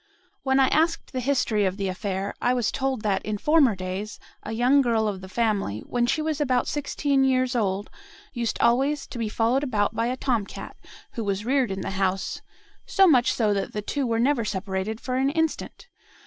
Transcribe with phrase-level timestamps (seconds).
[0.41, 4.17] When I asked the history of the affair, I was told that, in former days,
[4.41, 7.91] a young girl of the family, when she was about sixteen years old,
[8.33, 10.75] used always to be followed about by a tom cat,
[11.11, 12.41] who was reared in the house,
[12.87, 15.87] so much so that the two were never separated for an instant.